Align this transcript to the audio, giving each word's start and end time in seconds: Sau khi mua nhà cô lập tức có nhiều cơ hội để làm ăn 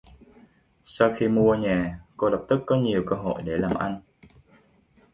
Sau 0.83 1.13
khi 1.17 1.27
mua 1.27 1.55
nhà 1.55 1.99
cô 2.17 2.29
lập 2.29 2.45
tức 2.49 2.63
có 2.65 2.75
nhiều 2.75 3.03
cơ 3.07 3.15
hội 3.15 3.41
để 3.41 3.57
làm 3.57 3.75
ăn 3.75 4.01